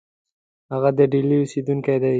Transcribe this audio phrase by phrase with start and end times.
[0.73, 2.09] هغه د ډهلي اوسېدونکی دی.